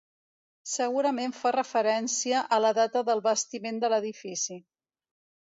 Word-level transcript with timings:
Segurament 0.69 1.35
fa 1.39 1.51
referència 1.55 2.41
a 2.57 2.59
la 2.65 2.73
data 2.79 3.05
del 3.11 3.23
bastiment 3.27 3.79
de 3.85 3.93
l'edifici. 3.95 4.61